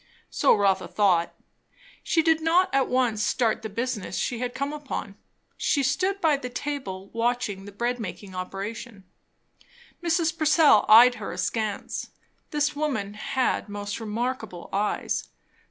[0.31, 1.31] So Rotha thought.
[2.01, 5.13] She did not at once start the business she had come upon;
[5.57, 9.03] she stood by the table watching the bread making operation.
[10.01, 10.35] Mrs.
[10.35, 12.09] Purcell eyed her askance.
[12.49, 15.27] This woman had most remarkable eyes.